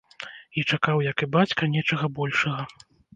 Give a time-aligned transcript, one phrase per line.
[0.61, 2.65] І чакаў, як і бацька, нечага большага.